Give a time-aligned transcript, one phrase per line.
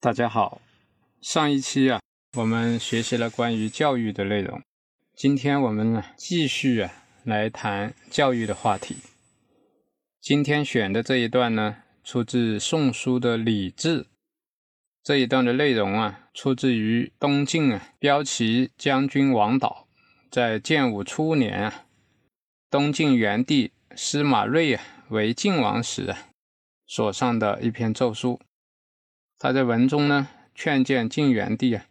[0.00, 0.60] 大家好，
[1.20, 2.00] 上一期啊，
[2.36, 4.62] 我们学习了关于教育的内容，
[5.16, 6.92] 今天我们呢继续啊
[7.24, 8.98] 来谈教育的话题。
[10.20, 14.02] 今天选的这一段呢，出自《宋书》的《礼制》，
[15.02, 19.88] 这一段的内容啊，出自于东晋啊骠骑将军王导。
[20.30, 21.86] 在建武初年啊，
[22.70, 26.28] 东晋元帝司马睿啊为晋王时啊
[26.86, 28.40] 所上的一篇奏书。
[29.38, 31.84] 他在文中呢劝谏晋元帝啊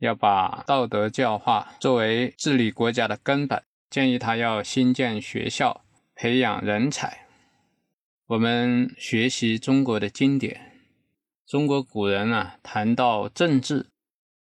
[0.00, 5.82] 要把道德教化作为治理国家的根本，建议他要兴建学校，
[6.14, 7.26] 培养人才。
[8.26, 10.72] 我们学习中国的经典，
[11.46, 13.86] 中国古人啊谈到政治，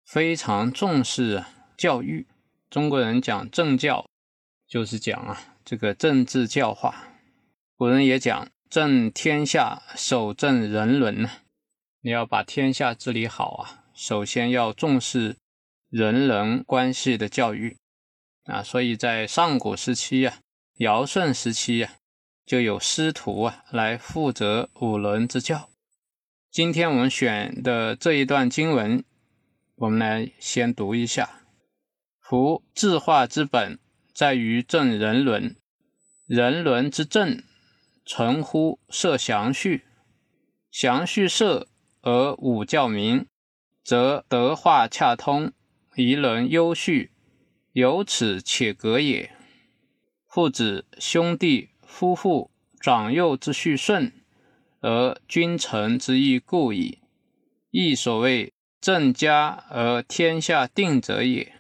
[0.05, 1.45] 非常重视
[1.77, 2.27] 教育。
[2.69, 4.07] 中国人讲政教，
[4.69, 7.15] 就是讲啊这个政治教化。
[7.77, 11.31] 古人也讲正天下，守正人伦呢。
[12.01, 15.37] 你要把天下治理好啊，首先要重视
[15.91, 17.77] 人伦关系的教育
[18.45, 18.63] 啊。
[18.63, 20.39] 所以在上古时期啊，
[20.77, 21.95] 尧舜时期啊，
[22.47, 25.69] 就有师徒啊来负责五伦之教。
[26.51, 29.05] 今天我们选的这一段经文，
[29.75, 31.43] 我们来先读一下。
[32.21, 33.79] 夫治化之本，
[34.15, 35.57] 在于正人伦。
[36.27, 37.43] 人伦之正，
[38.07, 39.85] 存乎设祥序。
[40.71, 41.67] 祥序设
[42.09, 43.27] 而五教明，
[43.85, 45.53] 则德化洽通，
[45.95, 47.11] 仪伦优序，
[47.73, 49.31] 由此且格也。
[50.27, 54.11] 父子、兄弟、夫妇、长幼之序顺，
[54.81, 57.01] 而君臣之义固矣。
[57.71, 61.53] 亦所谓正家而天下定者也。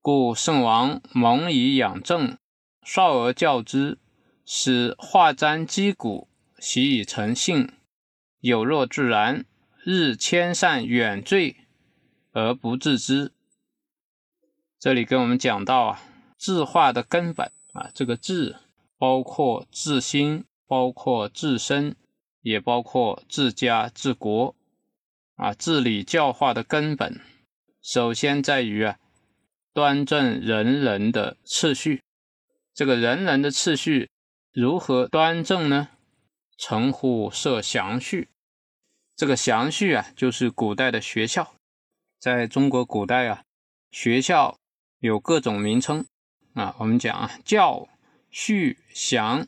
[0.00, 2.38] 故圣王蒙以养正，
[2.84, 3.98] 少而教之，
[4.46, 6.28] 使化瞻击鼓，
[6.60, 7.72] 习以成性，
[8.42, 9.44] 有若自然，
[9.84, 11.58] 日迁善远罪
[12.32, 13.30] 而不自知。
[14.80, 16.02] 这里跟我们讲到啊，
[16.36, 18.56] 治化的根本啊，这个治
[18.98, 21.94] 包括治心，包括治身，
[22.40, 24.56] 也包括治家治国
[25.36, 27.20] 啊，治理教化的根本，
[27.80, 28.98] 首先在于啊。
[29.74, 32.02] 端正人人的次序，
[32.74, 34.10] 这个人人的次序
[34.52, 35.88] 如何端正呢？
[36.56, 38.28] 称呼设祥序，
[39.16, 41.54] 这个祥序啊，就是古代的学校。
[42.18, 43.42] 在中国古代啊，
[43.90, 44.58] 学校
[45.00, 46.06] 有各种名称
[46.54, 47.88] 啊，我们讲啊，教、
[48.30, 49.46] 序、详、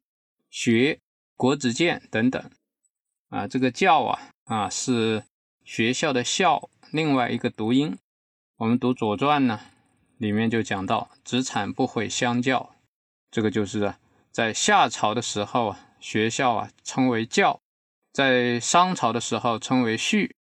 [0.51, 1.01] 学、
[1.37, 2.51] 国子监等等
[3.29, 3.47] 啊。
[3.47, 5.25] 这个教啊啊是
[5.65, 7.97] 学校的校，另外一个读音。
[8.57, 9.61] 我们读《左传》呢。
[10.17, 12.77] 里面就讲到“子产不毁相教”，
[13.33, 13.95] 这个就是，
[14.31, 17.61] 在夏朝的时候啊，学校啊称为教；
[18.13, 20.35] 在商朝的时候称为序；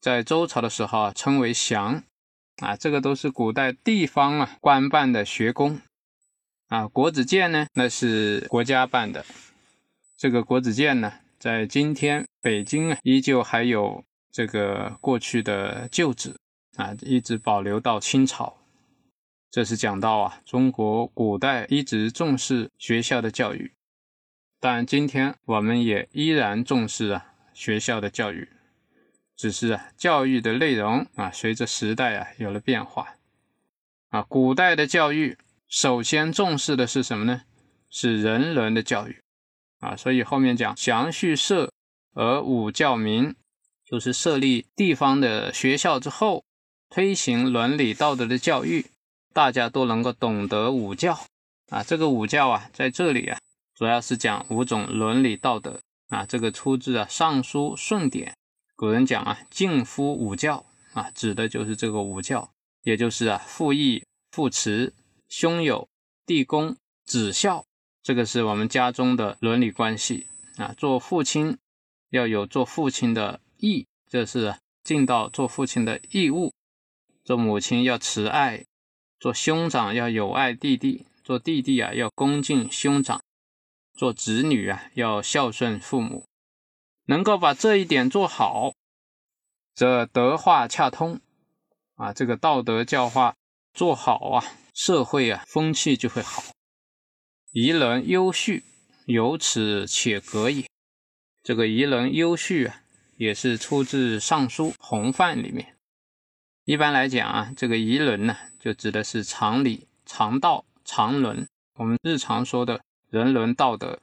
[0.00, 2.02] 在周朝的时候啊称为祥。
[2.56, 5.80] 啊，这个都是古代地方啊官办的学宫。
[6.66, 9.24] 啊，国子监呢，那是国家办的。
[10.16, 16.34] 这个国子监呢，在今天北京啊，依旧还有这个过去的旧址
[16.76, 18.56] 啊，一直保留到清朝。
[19.52, 23.72] 这是讲到啊，中国古代一直重视学校的教育，
[24.66, 28.48] 但今天我们也依然重视啊学校的教育，
[29.36, 33.16] 只是啊教育的内容啊随着时代啊有了变化
[34.08, 34.22] 啊。
[34.22, 35.36] 古代的教育
[35.68, 37.42] 首先重视的是什么呢？
[37.90, 39.18] 是人伦的教育
[39.80, 41.70] 啊，所以后面讲详叙设
[42.14, 43.34] 而五教明，
[43.84, 46.42] 就是设立地方的学校之后，
[46.88, 48.86] 推行伦理道德的教育。
[49.34, 51.20] 大家都能够懂得五教
[51.68, 53.38] 啊，这个五教啊，在这里啊，
[53.74, 56.24] 主要是讲五种伦理道德啊。
[56.24, 58.30] 这个出自啊《尚书顺典》，
[58.76, 64.94] 古人讲啊，敬夫五教啊，指的就是这个五教，也就是啊，父义、父慈、
[65.28, 65.88] 兄友、
[66.24, 67.64] 弟恭、子孝，
[68.02, 70.72] 这个是我们家中的伦理关系啊。
[70.76, 71.58] 做父亲
[72.10, 76.52] 要有做父亲的义，这是尽到做父亲的义务；
[77.24, 78.64] 做母亲要慈爱。
[79.20, 83.22] 做兄长要友爱弟弟，做弟弟啊要恭敬兄长，
[83.94, 86.24] 做子女啊要孝顺父母。
[87.06, 88.72] 能够把这一点做好，
[89.74, 91.20] 则德化洽通
[91.96, 93.36] 啊，这个道德教化
[93.74, 96.42] 做好啊，社会啊风气就会好。
[97.52, 98.64] 宜人优序，
[99.06, 100.66] 由此且格也。
[101.42, 102.82] 这个宜人优序啊，
[103.18, 105.76] 也是出自《尚书·洪范》里面。
[106.64, 111.46] 一般来讲啊，这个宜人呢，就指的是常理、常道、常伦。
[111.74, 112.80] 我们日常说的
[113.14, 114.00] 人伦道德。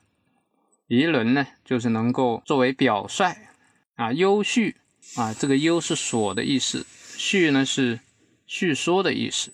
[0.87, 3.35] 仪伦呢，就是能够作为表率
[3.95, 4.77] 啊，优叙
[5.17, 6.85] 啊，这个优是所的意思，
[7.17, 7.99] 叙呢是
[8.47, 9.51] 叙说的意思。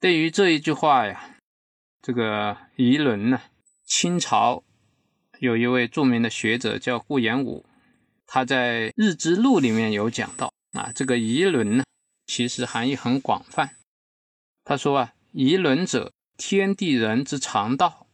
[0.00, 1.36] 对于这一句话呀，
[2.02, 3.40] 这个仪伦呢，
[3.84, 4.64] 清朝
[5.38, 7.64] 有一位著名的学者叫顾炎武，
[8.26, 11.84] 他在《日之录》里面有讲到啊，这个仪伦呢，
[12.26, 13.76] 其实含义很广泛。
[14.64, 18.05] 他说啊，仪伦者，天地人之常道。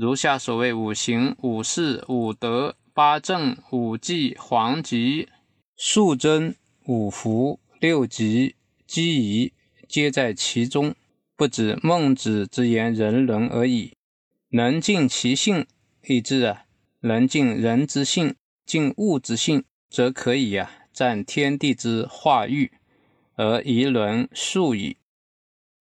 [0.00, 5.28] 如下所谓五行、五事、五德、八正、五纪、黄极、
[5.76, 6.56] 数贞、
[6.86, 8.54] 五福、六吉、
[8.86, 9.52] 积仪，
[9.86, 10.94] 皆在其中。
[11.36, 13.92] 不止孟子之言人伦而已。
[14.52, 15.66] 能尽其性，
[16.06, 16.64] 以致啊，
[17.00, 22.72] 能尽人之性，尽物之性，则可以啊，占天地之化育，
[23.34, 24.96] 而宜伦数矣。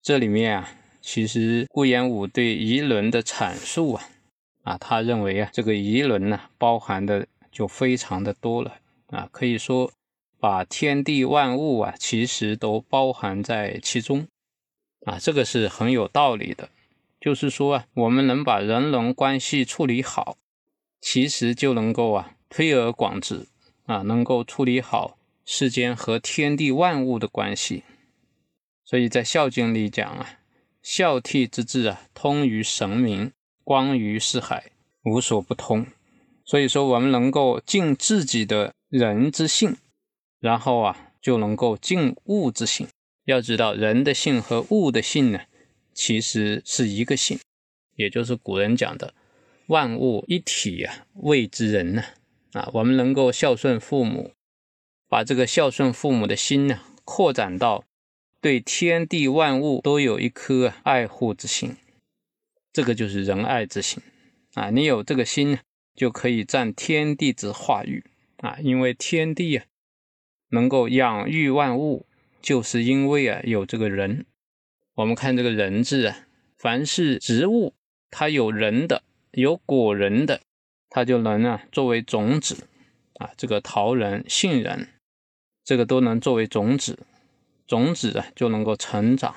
[0.01, 0.75] 这里面啊。
[1.01, 4.09] 其实顾炎武对仪轮的阐述啊，
[4.63, 8.75] 啊，他认为啊，这个仪轮呢，包含的就非常的多了
[9.07, 9.91] 啊，可以说
[10.39, 14.27] 把天地万物啊，其实都包含在其中
[15.05, 16.69] 啊，这个是很有道理的。
[17.19, 20.37] 就是说啊，我们能把人伦关系处理好，
[21.01, 23.47] 其实就能够啊，推而广之
[23.85, 27.83] 啊，能够处理好世间和天地万物的关系。
[28.85, 30.38] 所以在《孝经》里讲啊。
[30.91, 33.31] 孝悌之志啊，通于神明，
[33.63, 34.71] 光于四海，
[35.03, 35.85] 无所不通。
[36.43, 39.77] 所以说，我们能够尽自己的人之性，
[40.39, 42.87] 然后啊，就能够尽物之性。
[43.25, 45.41] 要知道，人的性和物的性呢，
[45.93, 47.39] 其实是一个性，
[47.95, 49.13] 也就是古人讲的
[49.69, 52.03] “万物一体”啊，谓之人呢。
[52.53, 54.33] 啊，我们能够孝顺父母，
[55.07, 57.83] 把这个孝顺父母的心呢，扩展到。
[58.41, 61.75] 对天地万物都有一颗爱护之心，
[62.71, 64.01] 这个就是仁爱之心
[64.53, 64.69] 啊！
[64.69, 65.59] 你有这个心，
[65.93, 68.05] 就可以占天地之化育
[68.37, 68.57] 啊！
[68.61, 69.65] 因为天地啊，
[70.51, 72.05] 能够养育万物，
[72.41, 74.25] 就是因为啊有这个人。
[74.95, 76.27] 我们看这个人字啊，
[76.57, 77.73] 凡是植物，
[78.09, 80.39] 它有人的，有果仁的，
[80.89, 82.67] 它就能啊作为种子
[83.15, 84.87] 啊，这个桃仁、杏仁，
[85.65, 86.99] 这个都能作为种子。
[87.69, 89.35] 种子啊就能够成长，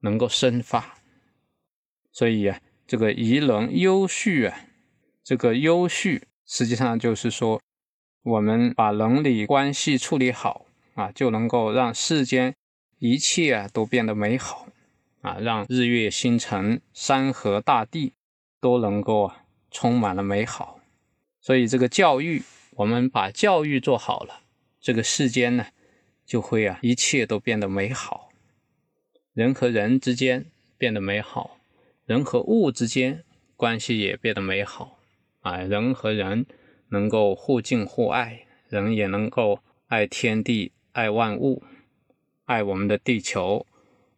[0.00, 0.94] 能够生发，
[2.10, 4.58] 所以啊，这个宜人优序啊，
[5.22, 7.60] 这个优序实际上就是说，
[8.22, 10.64] 我们把伦理关系处理好
[10.94, 12.54] 啊，就能够让世间
[12.98, 14.66] 一切啊都变得美好
[15.20, 18.14] 啊，让日月星辰、山河大地
[18.62, 20.80] 都能够啊充满了美好。
[21.42, 22.42] 所以这个教育，
[22.76, 24.40] 我们把教育做好了，
[24.80, 25.66] 这个世间呢。
[26.32, 28.30] 就会啊，一切都变得美好，
[29.34, 30.46] 人和人之间
[30.78, 31.58] 变得美好，
[32.06, 33.22] 人和物之间
[33.54, 34.98] 关系也变得美好
[35.40, 36.46] 啊，人和人
[36.88, 41.62] 能够互敬互爱，人也能够爱天地、爱万物、
[42.46, 43.66] 爱我们的地球、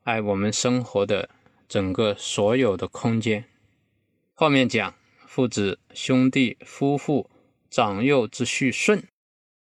[0.04, 1.28] 爱我们生活的
[1.66, 3.44] 整个所有的空间。
[4.34, 4.94] 后面讲
[5.26, 7.28] 父子、兄弟、夫妇、
[7.68, 9.02] 长幼之序顺。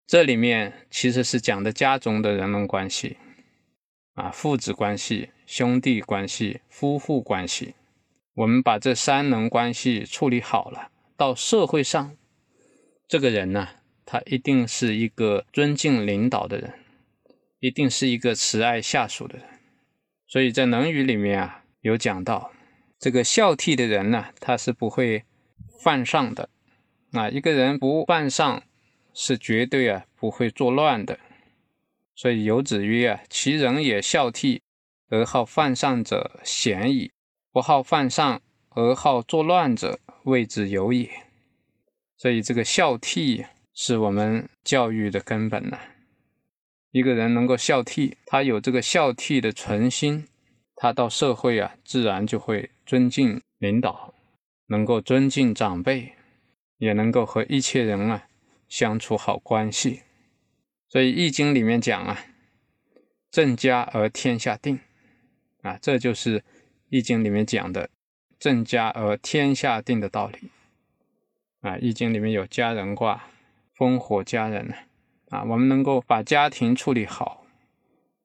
[0.08, 3.18] 这里面其实是讲的家中的人伦关系，
[4.14, 7.74] 啊，父子关系、兄弟关系、夫妇关系，
[8.36, 12.16] 我们把这三能关系处理好了，到社会上，
[13.08, 13.68] 这个人呢，
[14.06, 16.74] 他一定是一个尊敬领导的人，
[17.60, 19.48] 一定是一个慈爱下属的人。
[20.28, 22.52] 所以在《论语》里面啊，有讲到，
[23.00, 25.24] 这个孝悌的人呢，他是不会
[25.84, 26.50] 犯上的，
[27.14, 28.62] 啊，一个人不犯上。
[29.16, 31.18] 是绝对啊不会作乱的，
[32.16, 34.60] 所以有子曰啊：“其人也孝悌，
[35.10, 37.10] 而好犯上者贤矣；
[37.52, 38.42] 不好犯上
[38.72, 41.10] 而好作乱者，谓之有也。”
[42.18, 45.80] 所以这个孝悌是我们教育的根本呢。
[46.92, 50.28] 一个人能够孝悌，他有这个孝悌的存心，
[50.76, 54.14] 他到社会啊，自然就会尊敬领导，
[54.68, 56.14] 能够尊敬长辈，
[56.78, 58.28] 也能够和一切人啊。
[58.76, 60.02] 相处好关系，
[60.90, 62.20] 所以《易经》里面讲啊
[63.32, 64.78] ，“正家而天下定”，
[65.64, 66.42] 啊，这就是
[66.90, 67.90] 《易经》里面讲的
[68.38, 70.50] “正家而天下定”的道理。
[71.62, 73.30] 啊，《易经》里面有家人卦，
[73.78, 74.76] 烽火家人呢，
[75.30, 77.46] 啊，我们能够把家庭处理好，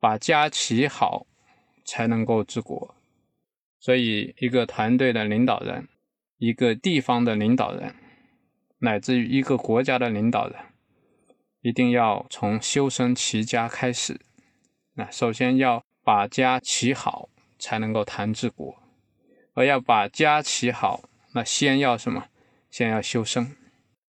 [0.00, 1.28] 把家齐好，
[1.84, 2.96] 才能够治国。
[3.78, 5.86] 所以，一个团队的领导人，
[6.38, 7.94] 一个地方的领导人，
[8.80, 10.56] 乃至于一个国家的领导人，
[11.62, 14.20] 一定要从修身齐家开始。
[14.94, 18.76] 那首先要把家齐好，才能够谈治国。
[19.54, 22.26] 而要把家齐好，那先要什么？
[22.70, 23.56] 先要修身。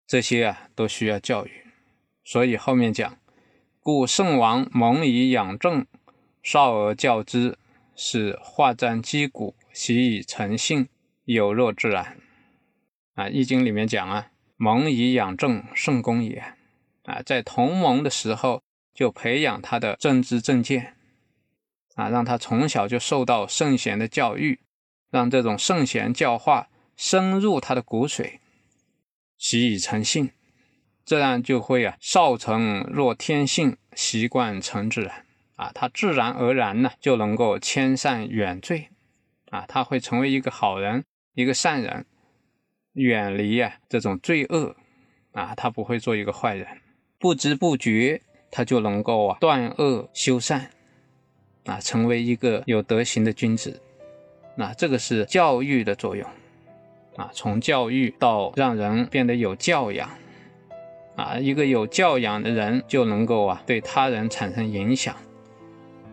[0.06, 1.50] 这些啊，都需要教育。
[2.24, 3.18] 所以后面讲，
[3.80, 5.86] 故圣王蒙以养正，
[6.42, 7.56] 少而教之，
[7.96, 10.88] 是化战击鼓，习以成性，
[11.24, 12.18] 有若自然。
[13.14, 14.29] 啊，《易经》里面讲啊，
[14.62, 16.44] 蒙以养正，圣公也。
[17.04, 18.62] 啊，在同盟的时候
[18.92, 20.96] 就培养他的政治正见，
[21.94, 24.60] 啊，让他从小就受到圣贤的教育，
[25.10, 28.40] 让这种圣贤教化深入他的骨髓，
[29.38, 30.30] 习以成性，
[31.06, 35.24] 这样就会啊，少成若天性，习惯成自然。
[35.56, 38.90] 啊，他自然而然呢就能够迁善远罪，
[39.48, 42.04] 啊，他会成为一个好人，一个善人，
[43.00, 44.76] 远离啊这种罪恶，
[45.32, 46.66] 啊，他不会做一个坏人。
[47.18, 50.70] 不知不觉，他就能够啊断恶修善，
[51.64, 53.80] 啊，成为一个有德行的君子。
[54.54, 56.28] 那这个是教育的作用，
[57.16, 60.10] 啊，从教育到让人变得有教养，
[61.16, 65.16] 啊，一个有教养的人就能够啊对他人产生影响，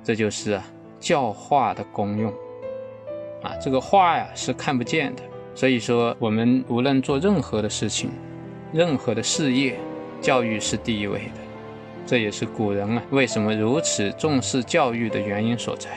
[0.03, 0.65] 这就是啊
[0.99, 2.33] 教化的功用。
[3.43, 5.23] 啊，这个化呀是看不见的，
[5.57, 8.11] 所以说我们无论做任何的事情，
[8.71, 9.75] 任何的事业。
[10.19, 11.41] 教育是第一位的，
[12.05, 15.91] 这也是古人啊为什么如此重视教育的原因所在。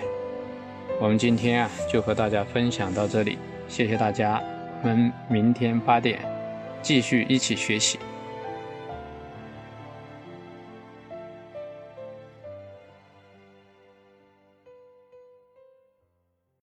[1.00, 4.42] 我们今天啊就和大家分享到这里，谢谢大家，
[4.82, 6.20] 我们明天八点
[6.82, 7.98] 继续一起学习。